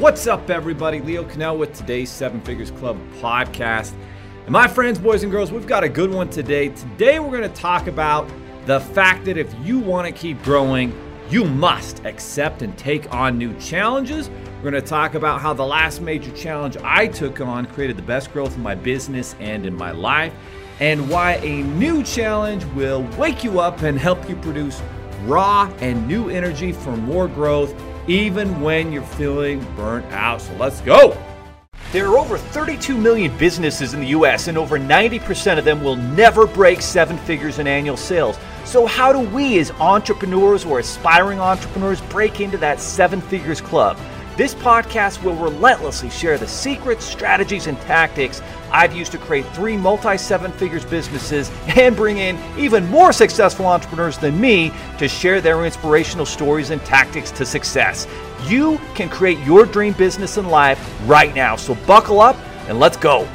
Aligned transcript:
What's 0.00 0.26
up, 0.26 0.48
everybody? 0.48 0.98
Leo 0.98 1.24
Cannell 1.24 1.58
with 1.58 1.74
today's 1.74 2.08
Seven 2.08 2.40
Figures 2.40 2.70
Club 2.70 2.98
podcast. 3.20 3.92
And 4.44 4.50
my 4.50 4.66
friends, 4.66 4.98
boys 4.98 5.24
and 5.24 5.30
girls, 5.30 5.52
we've 5.52 5.66
got 5.66 5.84
a 5.84 5.90
good 5.90 6.10
one 6.10 6.30
today. 6.30 6.70
Today, 6.70 7.18
we're 7.20 7.36
going 7.36 7.42
to 7.42 7.60
talk 7.60 7.86
about 7.86 8.26
the 8.64 8.80
fact 8.80 9.26
that 9.26 9.36
if 9.36 9.54
you 9.62 9.78
want 9.78 10.06
to 10.06 10.12
keep 10.18 10.42
growing, 10.42 10.98
you 11.28 11.44
must 11.44 12.02
accept 12.06 12.62
and 12.62 12.74
take 12.78 13.12
on 13.12 13.36
new 13.36 13.52
challenges. 13.60 14.30
We're 14.30 14.70
going 14.70 14.82
to 14.82 14.88
talk 14.88 15.16
about 15.16 15.42
how 15.42 15.52
the 15.52 15.66
last 15.66 16.00
major 16.00 16.30
challenge 16.30 16.78
I 16.82 17.06
took 17.06 17.42
on 17.42 17.66
created 17.66 17.98
the 17.98 18.02
best 18.02 18.32
growth 18.32 18.56
in 18.56 18.62
my 18.62 18.74
business 18.74 19.36
and 19.38 19.66
in 19.66 19.74
my 19.74 19.90
life, 19.90 20.32
and 20.80 21.10
why 21.10 21.34
a 21.42 21.62
new 21.62 22.02
challenge 22.02 22.64
will 22.74 23.02
wake 23.18 23.44
you 23.44 23.60
up 23.60 23.82
and 23.82 23.98
help 23.98 24.30
you 24.30 24.36
produce 24.36 24.80
raw 25.26 25.70
and 25.80 26.08
new 26.08 26.30
energy 26.30 26.72
for 26.72 26.96
more 26.96 27.28
growth 27.28 27.74
even 28.06 28.60
when 28.60 28.92
you're 28.92 29.02
feeling 29.02 29.60
burnt 29.76 30.06
out. 30.12 30.40
So 30.40 30.54
let's 30.54 30.80
go. 30.80 31.16
There 31.92 32.06
are 32.06 32.18
over 32.18 32.38
32 32.38 32.96
million 32.96 33.36
businesses 33.36 33.94
in 33.94 34.00
the 34.00 34.08
US, 34.08 34.46
and 34.46 34.56
over 34.56 34.78
90% 34.78 35.58
of 35.58 35.64
them 35.64 35.82
will 35.82 35.96
never 35.96 36.46
break 36.46 36.80
seven 36.80 37.18
figures 37.18 37.58
in 37.58 37.66
annual 37.66 37.96
sales. 37.96 38.38
So, 38.64 38.86
how 38.86 39.12
do 39.12 39.18
we, 39.18 39.58
as 39.58 39.72
entrepreneurs 39.72 40.64
or 40.64 40.78
aspiring 40.78 41.40
entrepreneurs, 41.40 42.00
break 42.02 42.40
into 42.40 42.58
that 42.58 42.78
seven 42.78 43.20
figures 43.20 43.60
club? 43.60 43.98
This 44.40 44.54
podcast 44.54 45.22
will 45.22 45.34
relentlessly 45.34 46.08
share 46.08 46.38
the 46.38 46.48
secrets, 46.48 47.04
strategies, 47.04 47.66
and 47.66 47.78
tactics 47.82 48.40
I've 48.72 48.96
used 48.96 49.12
to 49.12 49.18
create 49.18 49.44
three 49.48 49.76
multi 49.76 50.16
seven 50.16 50.50
figures 50.52 50.82
businesses 50.82 51.50
and 51.76 51.94
bring 51.94 52.16
in 52.16 52.38
even 52.58 52.88
more 52.88 53.12
successful 53.12 53.66
entrepreneurs 53.66 54.16
than 54.16 54.40
me 54.40 54.72
to 54.96 55.08
share 55.08 55.42
their 55.42 55.66
inspirational 55.66 56.24
stories 56.24 56.70
and 56.70 56.82
tactics 56.86 57.30
to 57.32 57.44
success. 57.44 58.08
You 58.46 58.80
can 58.94 59.10
create 59.10 59.38
your 59.40 59.66
dream 59.66 59.92
business 59.92 60.38
and 60.38 60.48
life 60.48 60.80
right 61.04 61.34
now. 61.34 61.54
So 61.56 61.74
buckle 61.86 62.22
up 62.22 62.36
and 62.66 62.80
let's 62.80 62.96
go. 62.96 63.28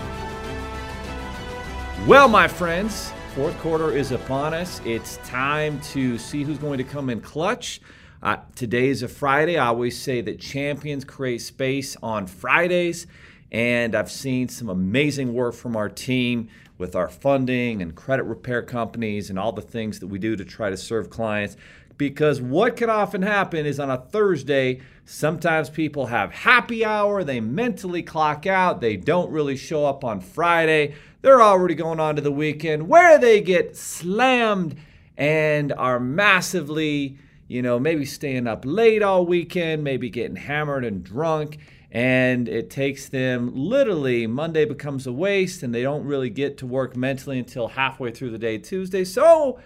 Well, 2.07 2.27
my 2.27 2.47
friends, 2.47 3.13
fourth 3.35 3.55
quarter 3.59 3.91
is 3.91 4.11
upon 4.11 4.55
us. 4.55 4.81
It's 4.83 5.17
time 5.17 5.79
to 5.81 6.17
see 6.17 6.41
who's 6.41 6.57
going 6.57 6.79
to 6.79 6.83
come 6.83 7.11
in 7.11 7.21
clutch. 7.21 7.79
Uh, 8.25 8.37
today 8.55 8.87
is 8.87 9.03
a 9.03 9.07
Friday. 9.07 9.55
I 9.55 9.67
always 9.67 10.01
say 10.01 10.19
that 10.21 10.39
champions 10.39 11.05
create 11.05 11.41
space 11.41 11.95
on 12.01 12.25
Fridays, 12.25 13.05
and 13.51 13.93
I've 13.93 14.09
seen 14.09 14.49
some 14.49 14.67
amazing 14.67 15.31
work 15.31 15.53
from 15.53 15.75
our 15.75 15.89
team 15.89 16.49
with 16.79 16.95
our 16.95 17.07
funding 17.07 17.83
and 17.83 17.93
credit 17.93 18.23
repair 18.23 18.63
companies 18.63 19.29
and 19.29 19.37
all 19.37 19.51
the 19.51 19.61
things 19.61 19.99
that 19.99 20.07
we 20.07 20.17
do 20.17 20.35
to 20.37 20.43
try 20.43 20.71
to 20.71 20.75
serve 20.75 21.11
clients. 21.11 21.55
Because 21.97 22.41
what 22.41 22.77
can 22.77 22.89
often 22.89 23.21
happen 23.21 23.67
is 23.67 23.79
on 23.79 23.91
a 23.91 23.97
Thursday, 23.99 24.81
sometimes 25.05 25.69
people 25.69 26.07
have 26.07 26.31
happy 26.31 26.83
hour, 26.83 27.23
they 27.23 27.39
mentally 27.39 28.01
clock 28.01 28.47
out, 28.47 28.81
they 28.81 28.97
don't 28.97 29.29
really 29.29 29.55
show 29.55 29.85
up 29.85 30.03
on 30.03 30.19
Friday, 30.19 30.95
they're 31.21 31.43
already 31.43 31.75
going 31.75 31.99
on 31.99 32.15
to 32.15 32.23
the 32.23 32.31
weekend 32.31 32.87
where 32.87 33.19
they 33.19 33.39
get 33.39 33.77
slammed 33.77 34.75
and 35.15 35.71
are 35.73 35.99
massively 35.99 37.19
you 37.47 37.61
know, 37.61 37.79
maybe 37.79 38.05
staying 38.05 38.47
up 38.47 38.63
late 38.65 39.01
all 39.01 39.25
weekend, 39.25 39.83
maybe 39.83 40.09
getting 40.09 40.35
hammered 40.35 40.85
and 40.85 41.03
drunk. 41.03 41.57
And 41.91 42.49
it 42.49 42.69
takes 42.69 43.07
them 43.07 43.51
literally, 43.55 44.27
Monday 44.27 44.65
becomes 44.65 45.07
a 45.07 45.13
waste 45.13 45.63
and 45.63 45.73
they 45.73 45.81
don't 45.81 46.03
really 46.03 46.29
get 46.29 46.57
to 46.57 46.65
work 46.65 46.95
mentally 46.95 47.39
until 47.39 47.69
halfway 47.69 48.11
through 48.11 48.31
the 48.31 48.37
day 48.37 48.57
Tuesday. 48.57 49.05
So, 49.05 49.59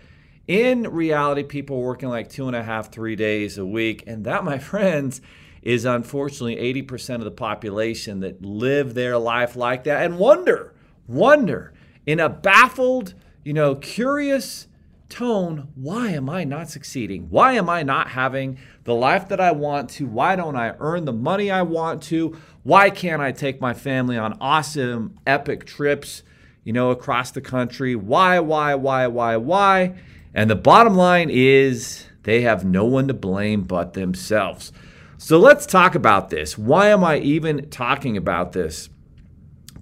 in 0.47 0.83
reality, 0.83 1.43
people 1.43 1.77
are 1.77 1.85
working 1.85 2.09
like 2.09 2.29
two 2.29 2.47
and 2.47 2.55
a 2.55 2.63
half, 2.63 2.91
three 2.91 3.15
days 3.15 3.57
a 3.57 3.65
week. 3.65 4.03
And 4.07 4.25
that, 4.25 4.43
my 4.43 4.57
friends, 4.59 5.21
is 5.61 5.85
unfortunately 5.85 6.55
80% 6.83 7.15
of 7.15 7.23
the 7.23 7.31
population 7.31 8.19
that 8.21 8.43
live 8.43 8.93
their 8.93 9.17
life 9.17 9.55
like 9.55 9.83
that 9.85 10.05
and 10.05 10.17
wonder, 10.17 10.73
wonder 11.07 11.73
in 12.05 12.19
a 12.19 12.29
baffled, 12.29 13.13
you 13.43 13.53
know, 13.53 13.75
curious, 13.75 14.67
tone, 15.09 15.69
why 15.75 16.09
am 16.09 16.29
I 16.29 16.43
not 16.43 16.69
succeeding? 16.69 17.29
Why 17.29 17.53
am 17.53 17.69
I 17.69 17.83
not 17.83 18.09
having 18.09 18.57
the 18.83 18.93
life 18.93 19.27
that 19.29 19.39
I 19.39 19.51
want 19.51 19.89
to? 19.91 20.05
Why 20.05 20.35
don't 20.35 20.55
I 20.55 20.75
earn 20.79 21.05
the 21.05 21.13
money 21.13 21.51
I 21.51 21.63
want 21.63 22.03
to? 22.03 22.37
Why 22.63 22.89
can't 22.89 23.21
I 23.21 23.31
take 23.31 23.59
my 23.59 23.73
family 23.73 24.17
on 24.17 24.37
awesome, 24.39 25.19
epic 25.25 25.65
trips, 25.65 26.23
you 26.63 26.73
know, 26.73 26.91
across 26.91 27.31
the 27.31 27.41
country? 27.41 27.95
Why, 27.95 28.39
why, 28.39 28.75
why, 28.75 29.07
why, 29.07 29.37
why? 29.37 29.95
And 30.33 30.49
the 30.49 30.55
bottom 30.55 30.95
line 30.95 31.29
is 31.31 32.05
they 32.23 32.41
have 32.41 32.63
no 32.63 32.85
one 32.85 33.07
to 33.07 33.13
blame 33.13 33.63
but 33.63 33.93
themselves. 33.93 34.71
So 35.17 35.37
let's 35.37 35.65
talk 35.65 35.95
about 35.95 36.29
this. 36.29 36.57
Why 36.57 36.87
am 36.87 37.03
I 37.03 37.17
even 37.17 37.69
talking 37.69 38.15
about 38.15 38.53
this? 38.53 38.89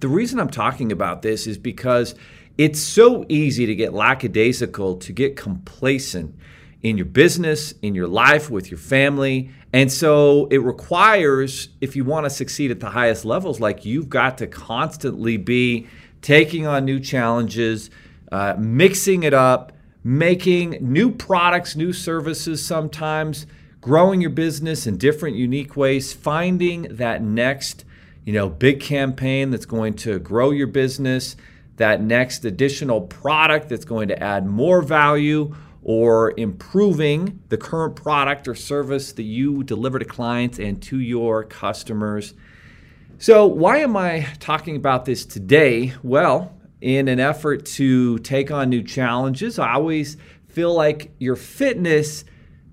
The 0.00 0.08
reason 0.08 0.40
I'm 0.40 0.50
talking 0.50 0.90
about 0.92 1.22
this 1.22 1.46
is 1.46 1.58
because 1.58 2.14
it's 2.58 2.80
so 2.80 3.24
easy 3.28 3.66
to 3.66 3.74
get 3.74 3.94
lackadaisical, 3.94 4.96
to 4.96 5.12
get 5.12 5.36
complacent 5.36 6.34
in 6.82 6.96
your 6.96 7.06
business, 7.06 7.72
in 7.82 7.94
your 7.94 8.08
life, 8.08 8.50
with 8.50 8.70
your 8.70 8.78
family. 8.78 9.50
And 9.72 9.90
so 9.90 10.46
it 10.50 10.58
requires, 10.58 11.68
if 11.80 11.94
you 11.94 12.04
want 12.04 12.26
to 12.26 12.30
succeed 12.30 12.72
at 12.72 12.80
the 12.80 12.90
highest 12.90 13.24
levels, 13.24 13.60
like 13.60 13.84
you've 13.84 14.08
got 14.08 14.38
to 14.38 14.48
constantly 14.48 15.36
be 15.36 15.86
taking 16.20 16.66
on 16.66 16.84
new 16.84 16.98
challenges, 16.98 17.90
uh, 18.32 18.54
mixing 18.58 19.22
it 19.22 19.34
up, 19.34 19.72
making 20.02 20.78
new 20.80 21.12
products, 21.12 21.76
new 21.76 21.92
services 21.92 22.64
sometimes, 22.64 23.46
growing 23.80 24.20
your 24.20 24.30
business 24.30 24.86
in 24.86 24.96
different, 24.96 25.36
unique 25.36 25.76
ways, 25.76 26.12
finding 26.12 26.82
that 26.90 27.22
next, 27.22 27.84
you 28.24 28.32
know, 28.32 28.48
big 28.48 28.80
campaign 28.80 29.50
that's 29.50 29.66
going 29.66 29.94
to 29.94 30.18
grow 30.18 30.50
your 30.50 30.66
business 30.66 31.36
that 31.78 32.02
next 32.02 32.44
additional 32.44 33.00
product 33.00 33.68
that's 33.68 33.84
going 33.84 34.08
to 34.08 34.22
add 34.22 34.46
more 34.46 34.82
value 34.82 35.54
or 35.82 36.34
improving 36.36 37.40
the 37.48 37.56
current 37.56 37.96
product 37.96 38.46
or 38.46 38.54
service 38.54 39.12
that 39.12 39.22
you 39.22 39.62
deliver 39.62 39.98
to 39.98 40.04
clients 40.04 40.58
and 40.58 40.82
to 40.82 41.00
your 41.00 41.44
customers. 41.44 42.34
So, 43.18 43.46
why 43.46 43.78
am 43.78 43.96
I 43.96 44.28
talking 44.38 44.76
about 44.76 45.04
this 45.04 45.24
today? 45.24 45.94
Well, 46.02 46.52
in 46.80 47.08
an 47.08 47.18
effort 47.18 47.66
to 47.66 48.18
take 48.18 48.50
on 48.50 48.70
new 48.70 48.82
challenges, 48.82 49.58
I 49.58 49.72
always 49.72 50.16
feel 50.46 50.74
like 50.74 51.12
your 51.18 51.36
fitness 51.36 52.24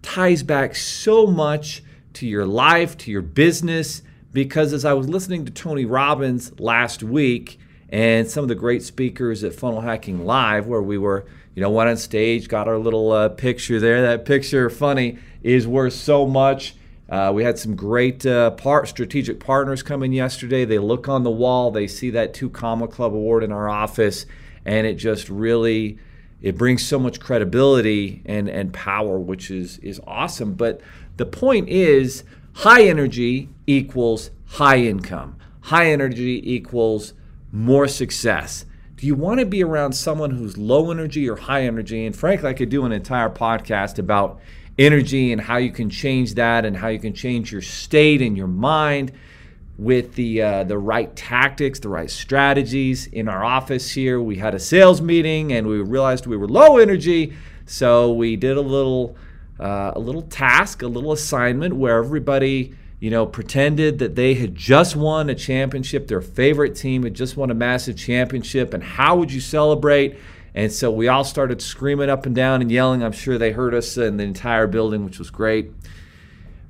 ties 0.01 0.44
back 0.44 0.75
so 0.75 1.25
much 1.25 1.83
to 2.13 2.27
your 2.27 2.45
life, 2.45 2.97
to 2.99 3.11
your 3.11 3.21
business, 3.21 4.03
because 4.31 4.73
as 4.73 4.85
I 4.85 4.94
was 4.94 5.09
listening 5.09 5.45
to 5.45 5.51
Tony 5.51 5.85
Robbins 5.85 6.59
last 6.59 7.01
week, 7.01 7.59
and 7.95 8.29
some 8.29 8.44
of 8.44 8.50
the 8.50 8.56
great 8.56 8.83
speakers 8.83 9.41
at 9.45 9.56
Funnel 9.56 9.79
Hacking 9.79 10.25
Live, 10.25 10.67
where 10.67 10.81
we 10.81 10.97
were, 10.97 11.25
you 11.53 11.61
know, 11.61 11.69
went 11.69 11.89
on 11.89 11.95
stage, 11.95 12.50
got 12.50 12.67
our 12.67 12.78
little 12.78 13.13
uh, 13.13 13.29
picture 13.29 13.79
there. 13.79 14.01
That 14.01 14.25
picture, 14.25 14.69
funny, 14.69 15.17
is 15.44 15.66
worth 15.66 15.94
so 15.94 16.28
much. 16.28 16.75
Uh, 17.07 17.31
we 17.33 17.45
had 17.45 17.57
some 17.57 17.73
great 17.73 18.25
uh, 18.25 18.51
part, 18.51 18.89
strategic 18.89 19.39
partners 19.39 19.81
come 19.81 20.03
in 20.03 20.11
yesterday. 20.11 20.66
They 20.66 20.78
look 20.78 21.07
on 21.07 21.23
the 21.23 21.31
wall, 21.31 21.72
they 21.72 21.88
see 21.88 22.09
that 22.09 22.33
two 22.33 22.50
comma 22.50 22.89
club 22.89 23.13
award 23.13 23.45
in 23.45 23.53
our 23.53 23.69
office, 23.69 24.25
and 24.66 24.85
it 24.85 24.95
just 24.95 25.29
really 25.29 25.97
it 26.41 26.57
brings 26.57 26.85
so 26.85 27.00
much 27.00 27.22
credibility 27.22 28.22
and, 28.25 28.50
and 28.50 28.73
power, 28.73 29.17
which 29.17 29.50
is 29.50 29.77
is 29.77 30.01
awesome. 30.06 30.56
But 30.56 30.81
the 31.16 31.25
point 31.25 31.69
is, 31.69 32.25
high 32.56 32.83
energy 32.83 33.47
equals 33.66 34.31
high 34.47 34.79
income. 34.79 35.38
High 35.62 35.91
energy 35.91 36.41
equals 36.44 37.13
more 37.55 37.88
success? 37.88 38.66
Do 38.97 39.07
you 39.07 39.16
want 39.16 39.39
to 39.39 39.45
be 39.45 39.63
around 39.63 39.93
someone 39.93 40.31
who's 40.31 40.57
low 40.57 40.91
energy 40.91 41.29
or 41.29 41.35
high 41.35 41.63
energy? 41.63 42.05
And 42.05 42.16
frankly, 42.16 42.49
I 42.49 42.53
could 42.53 42.69
do 42.69 42.85
an 42.85 42.91
entire 42.91 43.29
podcast 43.29 43.97
about 43.97 44.39
energy 44.77 45.31
and 45.31 45.41
how 45.41 45.57
you 45.57 45.71
can 45.71 45.89
change 45.89 46.35
that 46.35 46.65
and 46.65 46.75
how 46.75 46.89
you 46.89 46.99
can 46.99 47.13
change 47.13 47.51
your 47.51 47.61
state 47.61 48.21
and 48.21 48.38
your 48.38 48.47
mind 48.47 49.13
with 49.77 50.15
the 50.15 50.41
uh, 50.41 50.63
the 50.63 50.77
right 50.77 51.13
tactics, 51.15 51.80
the 51.80 51.89
right 51.89 52.09
strategies. 52.09 53.07
In 53.07 53.27
our 53.27 53.44
office 53.44 53.91
here, 53.91 54.21
we 54.21 54.38
had 54.38 54.56
a 54.56 54.59
sales 54.59 55.01
meeting 55.01 55.51
and 55.53 55.68
we 55.68 55.81
realized 55.81 56.27
we 56.27 56.38
were 56.38 56.47
low 56.47 56.77
energy, 56.77 57.33
so 57.65 58.13
we 58.13 58.35
did 58.35 58.57
a 58.57 58.62
little 58.62 59.18
uh, 59.59 59.91
a 59.95 60.00
little 60.00 60.24
task, 60.24 60.81
a 60.81 60.88
little 60.88 61.12
assignment 61.12 61.74
where 61.74 61.97
everybody 61.97 62.75
you 63.06 63.12
know, 63.12 63.24
pretended 63.24 64.00
that 64.00 64.16
they 64.16 64.34
had 64.34 64.56
just 64.56 64.96
won 64.96 65.30
a 65.30 65.36
championship. 65.36 66.07
Their 66.07 66.22
favorite 66.22 66.75
team 66.75 67.04
had 67.04 67.13
just 67.13 67.38
won 67.38 67.52
a 67.52 67.54
massive 67.54 67.96
championship. 67.96 68.74
And 68.74 68.84
how 68.84 69.16
would 69.18 69.31
you 69.31 69.42
celebrate? 69.42 70.18
And 70.56 70.72
so 70.72 70.90
we 70.90 71.07
all 71.07 71.24
started 71.24 71.62
screaming 71.62 72.10
up 72.10 72.25
and 72.25 72.36
down 72.36 72.63
and 72.63 72.72
yelling. 72.72 73.04
I'm 73.04 73.12
sure 73.12 73.38
they 73.38 73.52
heard 73.52 73.75
us 73.75 73.96
in 73.96 74.18
the 74.18 74.24
entire 74.24 74.66
building, 74.66 75.06
which 75.06 75.19
was 75.19 75.30
great. 75.30 75.72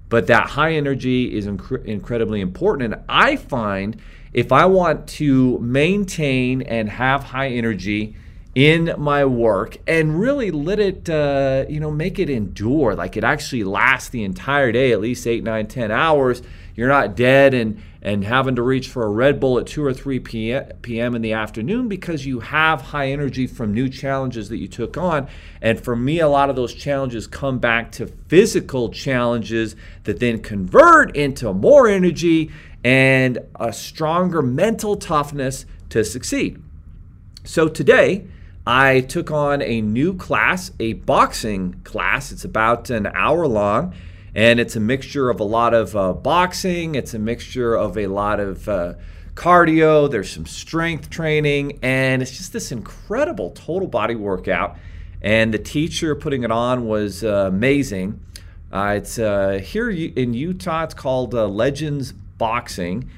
But 0.09 0.27
that 0.27 0.47
high 0.47 0.73
energy 0.73 1.33
is 1.33 1.47
inc- 1.47 1.85
incredibly 1.85 2.41
important. 2.41 2.93
And 2.93 3.03
I 3.07 3.37
find 3.37 4.01
if 4.33 4.51
I 4.51 4.65
want 4.65 5.07
to 5.07 5.57
maintain 5.59 6.63
and 6.63 6.89
have 6.89 7.23
high 7.23 7.47
energy 7.47 8.17
in 8.55 8.95
my 8.97 9.25
work 9.25 9.77
and 9.85 10.17
really 10.17 10.49
let 10.49 10.79
it, 10.79 11.09
uh, 11.09 11.65
you 11.67 11.79
know, 11.79 11.91
make 11.91 12.17
it 12.17 12.29
endure. 12.29 12.95
Like 12.95 13.17
it 13.17 13.23
actually 13.25 13.65
lasts 13.65 14.09
the 14.09 14.23
entire 14.23 14.71
day, 14.71 14.93
at 14.93 15.01
least 15.01 15.27
eight, 15.27 15.43
nine, 15.43 15.67
ten 15.67 15.91
hours. 15.91 16.41
You're 16.73 16.89
not 16.89 17.15
dead 17.15 17.53
and 17.53 17.81
and 18.01 18.23
having 18.23 18.55
to 18.55 18.61
reach 18.61 18.87
for 18.87 19.03
a 19.03 19.09
Red 19.09 19.39
Bull 19.39 19.57
at 19.57 19.65
2 19.65 19.83
or 19.83 19.91
3 19.91 20.19
p.m. 20.19 21.15
in 21.15 21.23
the 21.23 21.33
afternoon 21.33 21.87
because 21.87 22.23
you 22.23 22.39
have 22.39 22.79
high 22.79 23.09
energy 23.09 23.47
from 23.47 23.73
new 23.73 23.89
challenges 23.89 24.47
that 24.49 24.57
you 24.57 24.67
took 24.67 24.95
on. 24.95 25.27
And 25.59 25.83
for 25.83 25.95
me, 25.95 26.19
a 26.19 26.27
lot 26.27 26.51
of 26.51 26.55
those 26.55 26.75
challenges 26.75 27.25
come 27.25 27.57
back 27.57 27.91
to 27.93 28.05
physical 28.05 28.89
challenges 28.89 29.75
that 30.03 30.19
then 30.19 30.43
convert 30.43 31.15
into 31.15 31.51
more 31.51 31.87
energy 31.87 32.51
and 32.83 33.39
a 33.55 33.73
stronger 33.73 34.43
mental 34.43 34.97
toughness 34.97 35.65
to 35.89 36.05
succeed. 36.05 36.61
So 37.43 37.67
today, 37.67 38.27
I 38.67 39.01
took 39.01 39.29
on 39.31 39.61
a 39.61 39.81
new 39.81 40.15
class, 40.15 40.71
a 40.79 40.93
boxing 40.93 41.81
class. 41.83 42.31
It's 42.31 42.45
about 42.45 42.89
an 42.89 43.05
hour 43.07 43.47
long 43.47 43.93
and 44.35 44.59
it's 44.59 44.75
a 44.75 44.79
mixture 44.81 45.29
of 45.29 45.39
a 45.39 45.43
lot 45.45 45.73
of 45.73 45.95
uh, 45.95 46.11
boxing. 46.11 46.95
It's 46.95 47.13
a 47.13 47.19
mixture 47.19 47.73
of 47.73 47.97
a 47.97 48.07
lot 48.07 48.41
of 48.41 48.67
uh, 48.67 48.95
cardio. 49.33 50.11
There's 50.11 50.29
some 50.29 50.45
strength 50.45 51.09
training, 51.09 51.79
and 51.81 52.21
it's 52.21 52.35
just 52.35 52.51
this 52.51 52.71
incredible 52.71 53.51
total 53.51 53.87
body 53.87 54.15
workout. 54.15 54.77
And 55.21 55.53
the 55.53 55.57
teacher 55.57 56.13
putting 56.15 56.43
it 56.43 56.51
on 56.51 56.85
was 56.85 57.23
uh, 57.23 57.45
amazing. 57.47 58.19
Uh, 58.71 58.95
it's 58.97 59.17
uh, 59.17 59.61
here 59.63 59.89
in 59.89 60.33
Utah. 60.33 60.83
It's 60.83 60.93
called 60.93 61.33
uh, 61.33 61.47
Legends 61.47 62.11
Boxing 62.11 63.09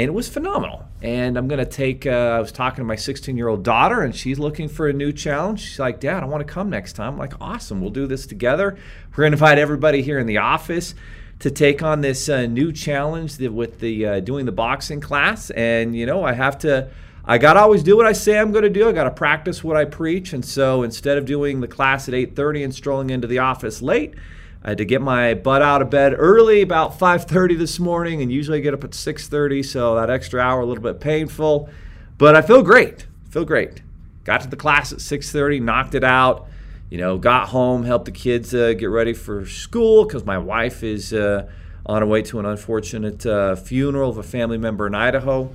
and 0.00 0.08
it 0.08 0.14
was 0.14 0.30
phenomenal. 0.30 0.88
And 1.02 1.36
I'm 1.36 1.46
going 1.46 1.58
to 1.58 1.70
take, 1.70 2.06
uh, 2.06 2.10
I 2.10 2.40
was 2.40 2.52
talking 2.52 2.78
to 2.78 2.84
my 2.84 2.96
16 2.96 3.36
year 3.36 3.48
old 3.48 3.62
daughter, 3.62 4.00
and 4.00 4.16
she's 4.16 4.38
looking 4.38 4.66
for 4.66 4.88
a 4.88 4.94
new 4.94 5.12
challenge. 5.12 5.60
She's 5.60 5.78
like, 5.78 6.00
Dad, 6.00 6.22
I 6.22 6.26
want 6.26 6.40
to 6.46 6.50
come 6.50 6.70
next 6.70 6.94
time. 6.94 7.12
I'm 7.12 7.18
like, 7.18 7.34
awesome, 7.38 7.82
we'll 7.82 7.90
do 7.90 8.06
this 8.06 8.26
together. 8.26 8.78
We're 9.10 9.24
going 9.24 9.32
to 9.32 9.36
invite 9.36 9.58
everybody 9.58 10.00
here 10.00 10.18
in 10.18 10.26
the 10.26 10.38
office 10.38 10.94
to 11.40 11.50
take 11.50 11.82
on 11.82 12.00
this 12.00 12.30
uh, 12.30 12.46
new 12.46 12.72
challenge 12.72 13.38
with 13.40 13.80
the 13.80 14.06
uh, 14.06 14.20
doing 14.20 14.46
the 14.46 14.52
boxing 14.52 15.02
class. 15.02 15.50
And, 15.50 15.94
you 15.94 16.06
know, 16.06 16.24
I 16.24 16.32
have 16.32 16.56
to. 16.60 16.88
I 17.22 17.36
got 17.36 17.52
to 17.52 17.60
always 17.60 17.82
do 17.82 17.98
what 17.98 18.06
I 18.06 18.12
say 18.12 18.38
I'm 18.38 18.54
to 18.54 18.70
do. 18.70 18.88
I 18.88 18.92
got 18.92 19.04
to 19.04 19.10
practice 19.10 19.62
what 19.62 19.76
I 19.76 19.84
preach. 19.84 20.32
And 20.32 20.42
so 20.42 20.82
instead 20.82 21.18
of 21.18 21.26
doing 21.26 21.60
the 21.60 21.68
class 21.68 22.08
at 22.08 22.14
8:30 22.14 22.64
and 22.64 22.74
strolling 22.74 23.10
into 23.10 23.28
the 23.28 23.40
office 23.40 23.82
late, 23.82 24.14
I 24.62 24.70
had 24.70 24.78
to 24.78 24.84
get 24.84 25.00
my 25.00 25.34
butt 25.34 25.62
out 25.62 25.80
of 25.80 25.88
bed 25.88 26.14
early, 26.16 26.60
about 26.60 26.98
5:30 26.98 27.54
this 27.54 27.80
morning, 27.80 28.20
and 28.20 28.30
usually 28.30 28.58
I 28.58 28.60
get 28.60 28.74
up 28.74 28.84
at 28.84 28.94
6:30, 28.94 29.62
so 29.62 29.94
that 29.94 30.10
extra 30.10 30.40
hour 30.40 30.60
a 30.60 30.66
little 30.66 30.82
bit 30.82 31.00
painful, 31.00 31.70
but 32.18 32.36
I 32.36 32.42
feel 32.42 32.62
great. 32.62 33.06
Feel 33.30 33.44
great. 33.44 33.80
Got 34.24 34.42
to 34.42 34.48
the 34.48 34.56
class 34.56 34.92
at 34.92 35.00
6:30, 35.00 35.60
knocked 35.60 35.94
it 35.94 36.04
out. 36.04 36.46
You 36.90 36.98
know, 36.98 37.16
got 37.16 37.48
home, 37.48 37.84
helped 37.84 38.04
the 38.04 38.10
kids 38.10 38.54
uh, 38.54 38.74
get 38.74 38.86
ready 38.86 39.14
for 39.14 39.46
school 39.46 40.04
because 40.04 40.26
my 40.26 40.36
wife 40.36 40.82
is 40.82 41.14
uh, 41.14 41.48
on 41.86 42.02
her 42.02 42.06
way 42.06 42.20
to 42.22 42.38
an 42.38 42.44
unfortunate 42.44 43.24
uh, 43.24 43.54
funeral 43.56 44.10
of 44.10 44.18
a 44.18 44.22
family 44.22 44.58
member 44.58 44.86
in 44.86 44.94
Idaho. 44.94 45.50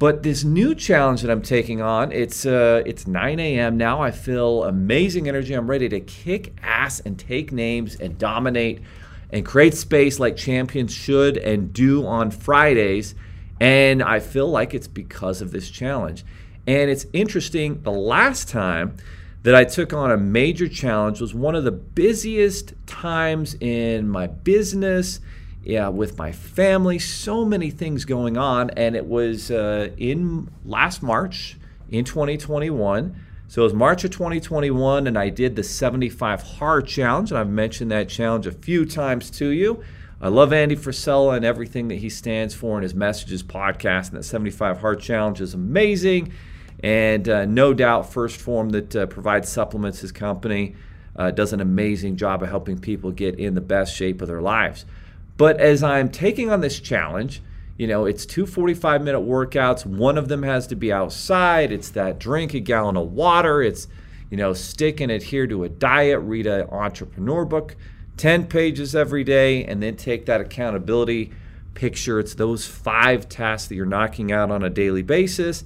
But 0.00 0.22
this 0.22 0.44
new 0.44 0.74
challenge 0.74 1.20
that 1.20 1.30
I'm 1.30 1.42
taking 1.42 1.82
on, 1.82 2.10
it's 2.10 2.46
uh, 2.46 2.82
it's 2.86 3.06
9 3.06 3.38
a.m. 3.38 3.76
now. 3.76 4.00
I 4.00 4.10
feel 4.10 4.64
amazing 4.64 5.28
energy. 5.28 5.52
I'm 5.52 5.68
ready 5.68 5.90
to 5.90 6.00
kick 6.00 6.54
ass 6.62 7.00
and 7.00 7.18
take 7.18 7.52
names 7.52 7.96
and 7.96 8.16
dominate 8.16 8.80
and 9.30 9.44
create 9.44 9.74
space 9.74 10.18
like 10.18 10.38
champions 10.38 10.94
should 10.94 11.36
and 11.36 11.70
do 11.74 12.06
on 12.06 12.30
Fridays. 12.30 13.14
And 13.60 14.02
I 14.02 14.20
feel 14.20 14.48
like 14.48 14.72
it's 14.72 14.88
because 14.88 15.42
of 15.42 15.50
this 15.50 15.68
challenge. 15.68 16.24
And 16.66 16.90
it's 16.90 17.04
interesting, 17.12 17.82
the 17.82 17.92
last 17.92 18.48
time 18.48 18.96
that 19.42 19.54
I 19.54 19.64
took 19.64 19.92
on 19.92 20.10
a 20.10 20.16
major 20.16 20.66
challenge 20.66 21.20
was 21.20 21.34
one 21.34 21.54
of 21.54 21.64
the 21.64 21.72
busiest 21.72 22.72
times 22.86 23.54
in 23.60 24.08
my 24.08 24.28
business 24.28 25.20
yeah, 25.62 25.88
with 25.88 26.16
my 26.16 26.32
family, 26.32 26.98
so 26.98 27.44
many 27.44 27.70
things 27.70 28.04
going 28.04 28.36
on. 28.36 28.70
And 28.70 28.96
it 28.96 29.06
was 29.06 29.50
uh, 29.50 29.90
in 29.96 30.50
last 30.64 31.02
March 31.02 31.58
in 31.90 32.04
2021. 32.04 33.16
So 33.48 33.62
it 33.62 33.64
was 33.64 33.74
March 33.74 34.04
of 34.04 34.12
2021, 34.12 35.08
and 35.08 35.18
I 35.18 35.28
did 35.28 35.56
the 35.56 35.64
75 35.64 36.42
Hard 36.42 36.86
Challenge. 36.86 37.30
And 37.30 37.38
I've 37.38 37.50
mentioned 37.50 37.90
that 37.90 38.08
challenge 38.08 38.46
a 38.46 38.52
few 38.52 38.86
times 38.86 39.28
to 39.32 39.48
you. 39.48 39.82
I 40.20 40.28
love 40.28 40.52
Andy 40.52 40.76
Frisella 40.76 41.36
and 41.36 41.44
everything 41.44 41.88
that 41.88 41.96
he 41.96 42.10
stands 42.10 42.54
for 42.54 42.76
in 42.76 42.82
his 42.82 42.94
messages 42.94 43.42
podcast. 43.42 44.10
And 44.10 44.18
that 44.18 44.24
75 44.24 44.78
Hard 44.78 45.00
Challenge 45.00 45.40
is 45.40 45.54
amazing. 45.54 46.32
And 46.82 47.28
uh, 47.28 47.44
no 47.44 47.74
doubt, 47.74 48.10
1st 48.10 48.36
Phorm, 48.36 48.70
that 48.70 48.96
uh, 48.96 49.06
provides 49.06 49.48
supplements, 49.48 50.00
his 50.00 50.12
company, 50.12 50.76
uh, 51.16 51.30
does 51.30 51.52
an 51.52 51.60
amazing 51.60 52.16
job 52.16 52.42
of 52.42 52.48
helping 52.48 52.78
people 52.78 53.10
get 53.10 53.38
in 53.38 53.54
the 53.54 53.60
best 53.60 53.94
shape 53.94 54.22
of 54.22 54.28
their 54.28 54.40
lives. 54.40 54.86
But 55.40 55.58
as 55.58 55.82
I'm 55.82 56.10
taking 56.10 56.50
on 56.50 56.60
this 56.60 56.78
challenge, 56.78 57.40
you 57.78 57.86
know, 57.86 58.04
it's 58.04 58.26
two 58.26 58.44
45 58.44 59.02
minute 59.02 59.22
workouts. 59.22 59.86
One 59.86 60.18
of 60.18 60.28
them 60.28 60.42
has 60.42 60.66
to 60.66 60.76
be 60.76 60.92
outside. 60.92 61.72
It's 61.72 61.88
that 61.92 62.18
drink 62.18 62.52
a 62.52 62.60
gallon 62.60 62.98
of 62.98 63.12
water. 63.12 63.62
It's, 63.62 63.88
you 64.28 64.36
know, 64.36 64.52
stick 64.52 65.00
and 65.00 65.10
adhere 65.10 65.46
to 65.46 65.64
a 65.64 65.70
diet, 65.70 66.20
read 66.20 66.46
an 66.46 66.68
entrepreneur 66.68 67.46
book, 67.46 67.74
10 68.18 68.48
pages 68.48 68.94
every 68.94 69.24
day, 69.24 69.64
and 69.64 69.82
then 69.82 69.96
take 69.96 70.26
that 70.26 70.42
accountability 70.42 71.32
picture. 71.72 72.20
It's 72.20 72.34
those 72.34 72.66
five 72.66 73.26
tasks 73.26 73.68
that 73.68 73.76
you're 73.76 73.86
knocking 73.86 74.30
out 74.30 74.50
on 74.50 74.62
a 74.62 74.68
daily 74.68 75.02
basis. 75.02 75.64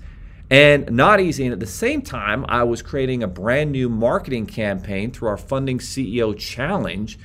And 0.51 0.93
not 0.93 1.19
easy. 1.19 1.47
And 1.47 1.53
at 1.53 1.59
the 1.59 1.67
same 1.67 2.01
time, 2.01 2.45
I 2.49 2.63
was 2.63 2.81
creating 2.81 3.25
a 3.25 3.27
brand 3.27 3.73
new 3.73 3.89
marketing 3.89 4.47
campaign 4.47 5.11
through 5.11 5.31
our 5.31 5.37
Funding 5.37 5.81
CEO 5.81 6.39
Challenge 6.39 7.19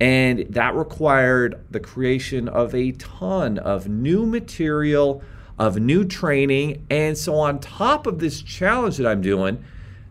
and 0.00 0.40
that 0.50 0.74
required 0.74 1.64
the 1.70 1.80
creation 1.80 2.48
of 2.48 2.74
a 2.74 2.92
ton 2.92 3.58
of 3.58 3.88
new 3.88 4.26
material, 4.26 5.22
of 5.58 5.78
new 5.78 6.04
training. 6.04 6.84
And 6.90 7.16
so, 7.16 7.36
on 7.36 7.60
top 7.60 8.06
of 8.06 8.18
this 8.18 8.42
challenge 8.42 8.96
that 8.96 9.06
I'm 9.06 9.20
doing, 9.20 9.64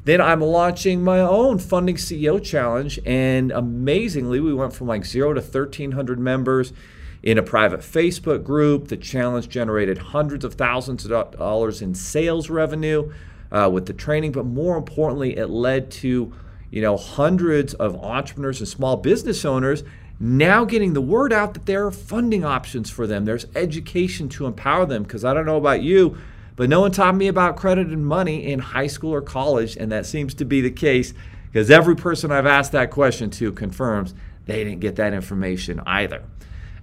then 0.05 0.21
I'm 0.21 0.41
launching 0.41 1.03
my 1.03 1.19
own 1.19 1.59
Funding 1.59 1.95
CEO 1.95 2.43
Challenge. 2.43 2.99
And 3.05 3.51
amazingly, 3.51 4.39
we 4.39 4.53
went 4.53 4.73
from 4.73 4.87
like 4.87 5.05
zero 5.05 5.33
to 5.33 5.41
1,300 5.41 6.19
members 6.19 6.73
in 7.21 7.37
a 7.37 7.43
private 7.43 7.79
Facebook 7.79 8.43
group. 8.43 8.87
The 8.87 8.97
challenge 8.97 9.49
generated 9.49 9.97
hundreds 9.97 10.45
of 10.45 10.55
thousands 10.55 11.05
of 11.05 11.31
dollars 11.31 11.81
in 11.81 11.95
sales 11.95 12.49
revenue 12.49 13.11
uh, 13.51 13.69
with 13.71 13.85
the 13.85 13.93
training, 13.93 14.31
but 14.33 14.45
more 14.45 14.77
importantly, 14.77 15.37
it 15.37 15.49
led 15.49 15.91
to 15.91 16.33
you 16.73 16.81
know, 16.81 16.97
hundreds 16.97 17.75
of 17.75 17.95
entrepreneurs 18.03 18.59
and 18.59 18.67
small 18.67 18.97
business 18.97 19.45
owners 19.45 19.83
now 20.19 20.65
getting 20.65 20.93
the 20.93 21.01
word 21.01 21.31
out 21.31 21.53
that 21.53 21.67
there 21.67 21.85
are 21.85 21.91
funding 21.91 22.43
options 22.43 22.89
for 22.89 23.05
them. 23.05 23.25
There's 23.25 23.45
education 23.55 24.27
to 24.29 24.47
empower 24.47 24.87
them. 24.87 25.03
Because 25.03 25.23
I 25.23 25.35
don't 25.35 25.45
know 25.45 25.57
about 25.57 25.83
you, 25.83 26.17
but 26.55 26.69
no 26.69 26.81
one 26.81 26.91
taught 26.91 27.15
me 27.15 27.27
about 27.27 27.57
credit 27.57 27.89
and 27.89 28.03
money 28.03 28.51
in 28.51 28.57
high 28.57 28.87
school 28.87 29.13
or 29.13 29.21
college. 29.21 29.77
And 29.77 29.91
that 29.91 30.07
seems 30.07 30.33
to 30.33 30.45
be 30.45 30.61
the 30.61 30.71
case 30.71 31.13
because 31.45 31.69
every 31.69 31.95
person 31.95 32.31
I've 32.31 32.47
asked 32.47 32.71
that 32.71 32.89
question 32.89 33.29
to 33.31 33.51
confirms 33.51 34.15
they 34.47 34.63
didn't 34.63 34.79
get 34.79 34.95
that 34.95 35.13
information 35.13 35.79
either. 35.85 36.23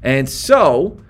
And 0.05 0.29
so, 0.29 1.01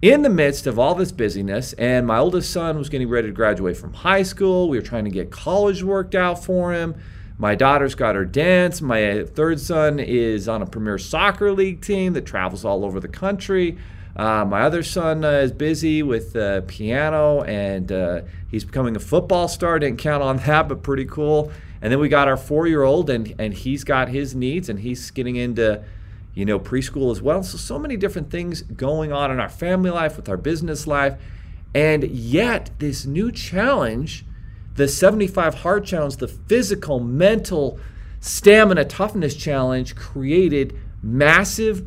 in 0.00 0.22
the 0.22 0.30
midst 0.30 0.66
of 0.66 0.78
all 0.78 0.94
this 0.94 1.12
busyness, 1.12 1.74
and 1.74 2.06
my 2.06 2.16
oldest 2.16 2.50
son 2.50 2.78
was 2.78 2.88
getting 2.88 3.10
ready 3.10 3.28
to 3.28 3.34
graduate 3.34 3.76
from 3.76 3.92
high 3.92 4.22
school, 4.22 4.70
we 4.70 4.78
were 4.78 4.82
trying 4.82 5.04
to 5.04 5.10
get 5.10 5.30
college 5.30 5.82
worked 5.82 6.14
out 6.14 6.42
for 6.42 6.72
him. 6.72 6.94
My 7.40 7.54
daughter's 7.54 7.94
got 7.94 8.16
her 8.16 8.26
dance. 8.26 8.82
My 8.82 9.24
third 9.24 9.60
son 9.60 9.98
is 9.98 10.46
on 10.46 10.60
a 10.60 10.66
premier 10.66 10.98
soccer 10.98 11.50
league 11.52 11.80
team 11.80 12.12
that 12.12 12.26
travels 12.26 12.66
all 12.66 12.84
over 12.84 13.00
the 13.00 13.08
country. 13.08 13.78
Uh, 14.14 14.44
my 14.44 14.60
other 14.60 14.82
son 14.82 15.24
uh, 15.24 15.30
is 15.30 15.50
busy 15.50 16.02
with 16.02 16.36
uh, 16.36 16.60
piano 16.66 17.40
and 17.44 17.90
uh, 17.90 18.20
he's 18.50 18.66
becoming 18.66 18.94
a 18.94 19.00
football 19.00 19.48
star. 19.48 19.78
Didn't 19.78 20.00
count 20.00 20.22
on 20.22 20.36
that, 20.46 20.68
but 20.68 20.82
pretty 20.82 21.06
cool. 21.06 21.50
And 21.80 21.90
then 21.90 21.98
we 21.98 22.10
got 22.10 22.28
our 22.28 22.36
four 22.36 22.66
year 22.66 22.82
old, 22.82 23.08
and, 23.08 23.34
and 23.38 23.54
he's 23.54 23.84
got 23.84 24.10
his 24.10 24.34
needs 24.34 24.68
and 24.68 24.80
he's 24.80 25.10
getting 25.10 25.36
into 25.36 25.82
you 26.34 26.44
know 26.44 26.60
preschool 26.60 27.10
as 27.10 27.22
well. 27.22 27.42
So, 27.42 27.56
so 27.56 27.78
many 27.78 27.96
different 27.96 28.30
things 28.30 28.60
going 28.60 29.14
on 29.14 29.30
in 29.30 29.40
our 29.40 29.48
family 29.48 29.88
life, 29.88 30.18
with 30.18 30.28
our 30.28 30.36
business 30.36 30.86
life. 30.86 31.18
And 31.74 32.04
yet, 32.04 32.70
this 32.80 33.06
new 33.06 33.32
challenge 33.32 34.26
the 34.74 34.88
75 34.88 35.54
hard 35.56 35.84
challenge, 35.84 36.16
the 36.16 36.28
physical, 36.28 37.00
mental, 37.00 37.78
stamina, 38.20 38.84
toughness 38.84 39.34
challenge 39.34 39.94
created 39.96 40.78
massive 41.02 41.86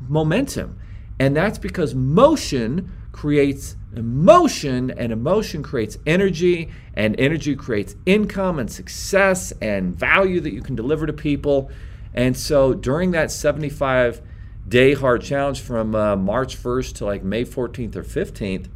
momentum. 0.00 0.78
And 1.18 1.36
that's 1.36 1.58
because 1.58 1.94
motion 1.94 2.92
creates 3.12 3.76
emotion, 3.96 4.90
and 4.90 5.12
emotion 5.12 5.62
creates 5.62 5.98
energy, 6.06 6.70
and 6.94 7.18
energy 7.18 7.56
creates 7.56 7.96
income 8.06 8.58
and 8.58 8.70
success 8.70 9.52
and 9.60 9.98
value 9.98 10.40
that 10.40 10.52
you 10.52 10.62
can 10.62 10.76
deliver 10.76 11.06
to 11.06 11.12
people. 11.12 11.70
And 12.14 12.36
so 12.36 12.74
during 12.74 13.10
that 13.12 13.30
75 13.30 14.22
day 14.68 14.94
hard 14.94 15.22
challenge 15.22 15.60
from 15.60 15.94
uh, 15.94 16.14
March 16.16 16.56
1st 16.56 16.94
to 16.96 17.06
like 17.06 17.24
May 17.24 17.44
14th 17.44 17.96
or 17.96 18.04
15th, 18.04 18.68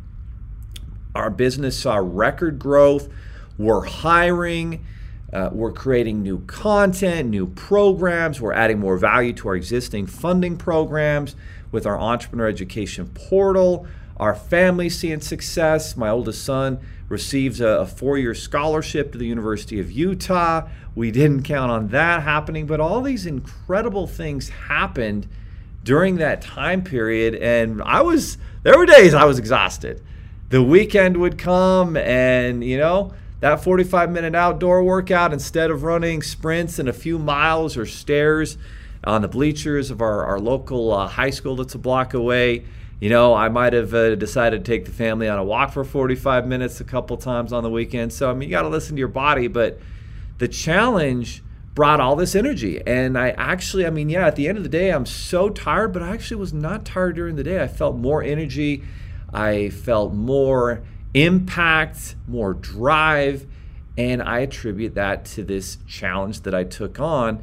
our 1.14 1.30
business 1.30 1.78
saw 1.78 1.96
record 2.02 2.58
growth 2.58 3.08
we're 3.58 3.84
hiring. 3.84 4.84
Uh, 5.32 5.48
we're 5.50 5.72
creating 5.72 6.22
new 6.22 6.40
content, 6.40 7.30
new 7.30 7.46
programs. 7.46 8.40
We're 8.40 8.52
adding 8.52 8.78
more 8.78 8.98
value 8.98 9.32
to 9.34 9.48
our 9.48 9.56
existing 9.56 10.06
funding 10.06 10.58
programs 10.58 11.34
with 11.70 11.86
our 11.86 11.98
entrepreneur 11.98 12.48
education 12.48 13.10
portal. 13.14 13.86
Our 14.18 14.34
family 14.34 14.90
seeing 14.90 15.20
success. 15.20 15.96
My 15.96 16.10
oldest 16.10 16.44
son 16.44 16.80
receives 17.08 17.60
a, 17.60 17.66
a 17.66 17.86
four 17.86 18.18
year 18.18 18.34
scholarship 18.34 19.12
to 19.12 19.18
the 19.18 19.26
University 19.26 19.80
of 19.80 19.90
Utah. 19.90 20.68
We 20.94 21.10
didn't 21.10 21.44
count 21.44 21.70
on 21.70 21.88
that 21.88 22.22
happening, 22.22 22.66
but 22.66 22.80
all 22.80 23.00
these 23.00 23.24
incredible 23.24 24.06
things 24.06 24.50
happened 24.50 25.28
during 25.82 26.16
that 26.16 26.42
time 26.42 26.84
period. 26.84 27.34
And 27.36 27.82
I 27.82 28.02
was, 28.02 28.38
there 28.62 28.76
were 28.76 28.86
days 28.86 29.14
I 29.14 29.24
was 29.24 29.38
exhausted. 29.38 30.02
The 30.50 30.62
weekend 30.62 31.16
would 31.16 31.38
come, 31.38 31.96
and 31.96 32.62
you 32.62 32.76
know, 32.76 33.14
that 33.42 33.62
45 33.64 34.12
minute 34.12 34.36
outdoor 34.36 34.84
workout, 34.84 35.32
instead 35.32 35.72
of 35.72 35.82
running 35.82 36.22
sprints 36.22 36.78
and 36.78 36.88
a 36.88 36.92
few 36.92 37.18
miles 37.18 37.76
or 37.76 37.84
stairs 37.84 38.56
on 39.02 39.20
the 39.20 39.26
bleachers 39.26 39.90
of 39.90 40.00
our, 40.00 40.24
our 40.24 40.38
local 40.38 40.92
uh, 40.92 41.08
high 41.08 41.30
school 41.30 41.56
that's 41.56 41.74
a 41.74 41.78
block 41.78 42.14
away, 42.14 42.64
you 43.00 43.10
know, 43.10 43.34
I 43.34 43.48
might 43.48 43.72
have 43.72 43.92
uh, 43.94 44.14
decided 44.14 44.64
to 44.64 44.70
take 44.70 44.84
the 44.84 44.92
family 44.92 45.28
on 45.28 45.40
a 45.40 45.44
walk 45.44 45.72
for 45.72 45.82
45 45.82 46.46
minutes 46.46 46.80
a 46.80 46.84
couple 46.84 47.16
times 47.16 47.52
on 47.52 47.64
the 47.64 47.70
weekend. 47.70 48.12
So, 48.12 48.30
I 48.30 48.34
mean, 48.34 48.48
you 48.48 48.54
got 48.54 48.62
to 48.62 48.68
listen 48.68 48.94
to 48.94 49.00
your 49.00 49.08
body, 49.08 49.48
but 49.48 49.80
the 50.38 50.46
challenge 50.46 51.42
brought 51.74 51.98
all 51.98 52.14
this 52.14 52.36
energy. 52.36 52.80
And 52.86 53.18
I 53.18 53.30
actually, 53.30 53.84
I 53.84 53.90
mean, 53.90 54.08
yeah, 54.08 54.24
at 54.24 54.36
the 54.36 54.46
end 54.46 54.56
of 54.56 54.62
the 54.62 54.70
day, 54.70 54.90
I'm 54.90 55.04
so 55.04 55.48
tired, 55.48 55.92
but 55.92 56.00
I 56.00 56.12
actually 56.12 56.36
was 56.36 56.52
not 56.52 56.84
tired 56.84 57.16
during 57.16 57.34
the 57.34 57.42
day. 57.42 57.60
I 57.60 57.66
felt 57.66 57.96
more 57.96 58.22
energy, 58.22 58.84
I 59.32 59.70
felt 59.70 60.14
more 60.14 60.84
impact, 61.14 62.16
more 62.26 62.54
drive. 62.54 63.46
And 63.98 64.22
I 64.22 64.40
attribute 64.40 64.94
that 64.94 65.24
to 65.26 65.44
this 65.44 65.78
challenge 65.86 66.42
that 66.42 66.54
I 66.54 66.64
took 66.64 66.98
on 66.98 67.42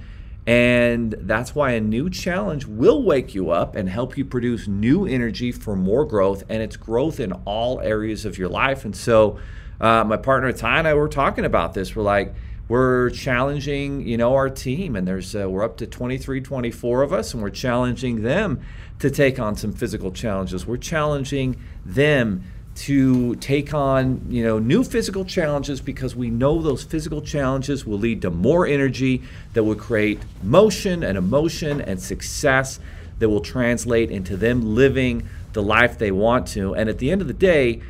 and 0.49 1.13
that's 1.19 1.53
why 1.53 1.73
a 1.73 1.79
new 1.79 2.09
challenge 2.09 2.65
will 2.65 3.03
wake 3.03 3.35
you 3.35 3.51
up 3.51 3.75
and 3.75 3.87
help 3.87 4.17
you 4.17 4.25
produce 4.25 4.67
new 4.67 5.05
energy 5.05 5.51
for 5.51 5.75
more 5.75 6.05
growth. 6.05 6.43
And 6.49 6.63
it's 6.63 6.75
growth 6.75 7.19
in 7.19 7.33
all 7.45 7.79
areas 7.81 8.25
of 8.25 8.39
your 8.39 8.49
life. 8.49 8.83
And 8.83 8.95
so, 8.95 9.37
uh, 9.79 10.03
my 10.03 10.17
partner 10.17 10.51
Ty 10.51 10.79
and 10.79 10.87
I 10.87 10.95
were 10.95 11.07
talking 11.07 11.45
about 11.45 11.75
this. 11.75 11.95
We're 11.95 12.01
like, 12.01 12.33
we're 12.67 13.11
challenging, 13.11 14.07
you 14.07 14.17
know, 14.17 14.33
our 14.33 14.49
team, 14.49 14.95
and 14.95 15.07
there's 15.07 15.35
uh, 15.35 15.47
we're 15.47 15.63
up 15.63 15.77
to 15.77 15.85
23, 15.85 16.41
24 16.41 17.03
of 17.03 17.13
us, 17.13 17.33
and 17.33 17.43
we're 17.43 17.51
challenging 17.51 18.23
them 18.23 18.59
to 18.97 19.11
take 19.11 19.37
on 19.37 19.55
some 19.55 19.71
physical 19.71 20.11
challenges. 20.11 20.65
We're 20.65 20.77
challenging 20.77 21.57
them 21.85 22.43
to 22.79 23.35
take 23.35 23.73
on 23.73 24.25
you 24.29 24.41
know 24.41 24.57
new 24.57 24.85
physical 24.85 25.25
challenges 25.25 25.81
because 25.81 26.15
we 26.15 26.29
know 26.29 26.61
those 26.61 26.81
physical 26.81 27.21
challenges 27.21 27.85
will 27.85 27.97
lead 27.97 28.21
to 28.21 28.29
more 28.29 28.65
energy 28.65 29.21
that 29.53 29.65
will 29.65 29.75
create 29.75 30.19
motion 30.41 31.03
and 31.03 31.17
emotion 31.17 31.81
and 31.81 32.01
success 32.01 32.79
that 33.19 33.27
will 33.27 33.41
translate 33.41 34.09
into 34.09 34.37
them 34.37 34.75
living 34.75 35.27
the 35.51 35.61
life 35.61 35.97
they 35.97 36.11
want 36.11 36.47
to. 36.47 36.73
And 36.73 36.89
at 36.89 36.99
the 36.99 37.11
end 37.11 37.21
of 37.21 37.27
the 37.27 37.33
day 37.33 37.81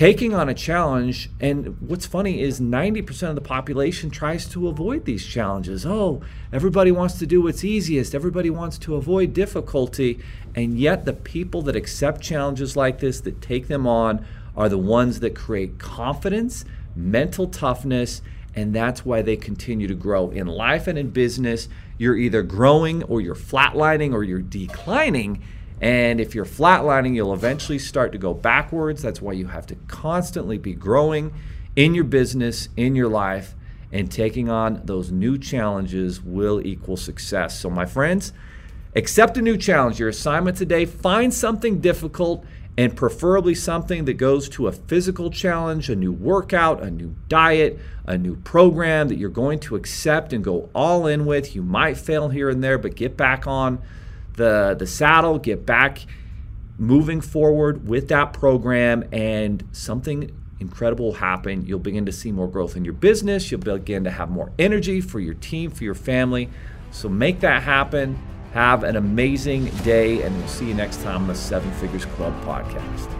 taking 0.00 0.32
on 0.32 0.48
a 0.48 0.54
challenge 0.54 1.28
and 1.40 1.78
what's 1.78 2.06
funny 2.06 2.40
is 2.40 2.58
90% 2.58 3.28
of 3.28 3.34
the 3.34 3.40
population 3.42 4.08
tries 4.08 4.48
to 4.48 4.66
avoid 4.66 5.04
these 5.04 5.26
challenges. 5.26 5.84
Oh 5.84 6.22
everybody 6.54 6.90
wants 6.90 7.18
to 7.18 7.26
do 7.26 7.42
what's 7.42 7.64
easiest. 7.64 8.14
Everybody 8.14 8.48
wants 8.48 8.78
to 8.78 8.94
avoid 8.96 9.34
difficulty. 9.34 10.18
And 10.54 10.78
yet 10.78 11.04
the 11.04 11.12
people 11.12 11.60
that 11.62 11.76
accept 11.76 12.22
challenges 12.22 12.76
like 12.76 13.00
this 13.00 13.20
that 13.20 13.42
take 13.42 13.68
them 13.68 13.86
on 13.86 14.24
are 14.56 14.70
the 14.70 14.78
ones 14.78 15.20
that 15.20 15.34
create 15.34 15.78
confidence 15.78 16.64
mental 16.96 17.46
toughness 17.46 18.22
and 18.54 18.74
that's 18.74 19.04
why 19.04 19.20
they 19.20 19.36
continue 19.36 19.86
to 19.86 19.94
grow 19.94 20.30
in 20.30 20.46
life 20.46 20.86
and 20.86 20.98
in 20.98 21.10
business. 21.10 21.68
You're 21.98 22.16
either 22.16 22.42
growing 22.42 23.02
or 23.02 23.20
you're 23.20 23.34
flatlining 23.34 24.14
or 24.14 24.24
you're 24.24 24.40
declining 24.40 25.42
and 25.80 26.20
if 26.20 26.34
you're 26.34 26.44
flatlining, 26.44 27.14
you'll 27.14 27.32
eventually 27.32 27.78
start 27.78 28.12
to 28.12 28.18
go 28.18 28.34
backwards. 28.34 29.00
That's 29.00 29.22
why 29.22 29.32
you 29.32 29.46
have 29.46 29.66
to 29.68 29.76
constantly 29.88 30.58
be 30.58 30.74
growing 30.74 31.32
in 31.74 31.94
your 31.94 32.04
business, 32.04 32.68
in 32.76 32.94
your 32.94 33.08
life, 33.08 33.54
and 33.90 34.10
taking 34.10 34.50
on 34.50 34.82
those 34.84 35.10
new 35.10 35.38
challenges 35.38 36.22
will 36.22 36.64
equal 36.64 36.96
success. 36.96 37.58
So, 37.58 37.70
my 37.70 37.86
friends, 37.86 38.32
accept 38.94 39.38
a 39.38 39.42
new 39.42 39.56
challenge. 39.56 39.98
Your 39.98 40.10
assignment 40.10 40.58
today 40.58 40.84
find 40.84 41.32
something 41.32 41.80
difficult 41.80 42.44
and 42.76 42.94
preferably 42.94 43.54
something 43.54 44.04
that 44.04 44.14
goes 44.14 44.48
to 44.50 44.66
a 44.66 44.72
physical 44.72 45.30
challenge, 45.30 45.88
a 45.88 45.96
new 45.96 46.12
workout, 46.12 46.82
a 46.82 46.90
new 46.90 47.14
diet, 47.28 47.78
a 48.06 48.16
new 48.16 48.36
program 48.36 49.08
that 49.08 49.16
you're 49.16 49.28
going 49.28 49.58
to 49.60 49.76
accept 49.76 50.32
and 50.32 50.44
go 50.44 50.68
all 50.74 51.06
in 51.06 51.26
with. 51.26 51.54
You 51.54 51.62
might 51.62 51.96
fail 51.96 52.28
here 52.28 52.48
and 52.48 52.62
there, 52.62 52.78
but 52.78 52.94
get 52.94 53.16
back 53.16 53.46
on 53.46 53.82
the 54.40 54.74
the 54.78 54.86
saddle, 54.86 55.38
get 55.38 55.64
back 55.64 56.00
moving 56.78 57.20
forward 57.20 57.86
with 57.86 58.08
that 58.08 58.32
program, 58.32 59.04
and 59.12 59.62
something 59.70 60.34
incredible 60.58 61.06
will 61.06 61.12
happen. 61.12 61.64
You'll 61.66 61.78
begin 61.78 62.06
to 62.06 62.12
see 62.12 62.32
more 62.32 62.48
growth 62.48 62.76
in 62.76 62.84
your 62.84 62.94
business. 62.94 63.50
You'll 63.50 63.60
begin 63.60 64.04
to 64.04 64.10
have 64.10 64.30
more 64.30 64.50
energy 64.58 65.00
for 65.00 65.20
your 65.20 65.34
team, 65.34 65.70
for 65.70 65.84
your 65.84 65.94
family. 65.94 66.48
So 66.90 67.08
make 67.08 67.40
that 67.40 67.62
happen. 67.62 68.18
Have 68.52 68.82
an 68.82 68.96
amazing 68.96 69.66
day, 69.84 70.22
and 70.22 70.36
we'll 70.36 70.48
see 70.48 70.66
you 70.66 70.74
next 70.74 71.02
time 71.02 71.22
on 71.22 71.28
the 71.28 71.34
Seven 71.34 71.70
Figures 71.74 72.04
Club 72.06 72.34
podcast. 72.44 73.19